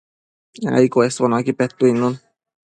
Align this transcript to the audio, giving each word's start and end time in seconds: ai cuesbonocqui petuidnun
ai 0.75 0.87
cuesbonocqui 0.93 1.57
petuidnun 1.59 2.13